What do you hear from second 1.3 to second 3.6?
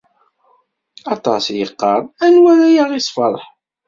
i yeqqaren: Anwa ara aɣ-isferḥen?